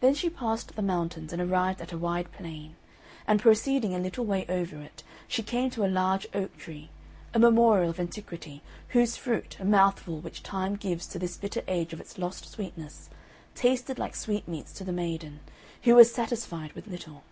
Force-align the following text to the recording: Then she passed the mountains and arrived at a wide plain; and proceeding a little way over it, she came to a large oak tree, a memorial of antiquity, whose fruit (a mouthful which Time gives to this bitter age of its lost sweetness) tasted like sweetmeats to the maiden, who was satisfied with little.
Then 0.00 0.12
she 0.12 0.28
passed 0.28 0.74
the 0.74 0.82
mountains 0.82 1.32
and 1.32 1.40
arrived 1.40 1.80
at 1.80 1.92
a 1.92 1.96
wide 1.96 2.32
plain; 2.32 2.74
and 3.28 3.40
proceeding 3.40 3.94
a 3.94 3.98
little 4.00 4.24
way 4.24 4.44
over 4.48 4.78
it, 4.80 5.04
she 5.28 5.40
came 5.44 5.70
to 5.70 5.84
a 5.84 5.86
large 5.86 6.26
oak 6.34 6.56
tree, 6.56 6.90
a 7.32 7.38
memorial 7.38 7.90
of 7.90 8.00
antiquity, 8.00 8.60
whose 8.88 9.16
fruit 9.16 9.56
(a 9.60 9.64
mouthful 9.64 10.18
which 10.18 10.42
Time 10.42 10.74
gives 10.74 11.06
to 11.06 11.20
this 11.20 11.36
bitter 11.36 11.62
age 11.68 11.92
of 11.92 12.00
its 12.00 12.18
lost 12.18 12.50
sweetness) 12.50 13.08
tasted 13.54 14.00
like 14.00 14.16
sweetmeats 14.16 14.72
to 14.72 14.82
the 14.82 14.90
maiden, 14.90 15.38
who 15.84 15.94
was 15.94 16.12
satisfied 16.12 16.72
with 16.72 16.88
little. 16.88 17.22